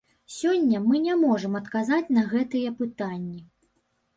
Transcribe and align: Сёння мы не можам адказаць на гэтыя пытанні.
Сёння 0.35 0.79
мы 0.85 1.01
не 1.03 1.17
можам 1.25 1.59
адказаць 1.61 2.13
на 2.19 2.25
гэтыя 2.33 2.75
пытанні. 2.81 3.39